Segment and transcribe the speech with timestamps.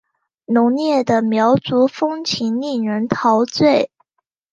[0.45, 3.91] 浓烈的苗族风情令人陶醉。